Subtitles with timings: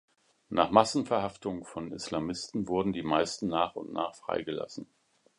[0.49, 4.87] Nach Massenverhaftungen von Islamisten wurden die meisten nach und nach freigelassen.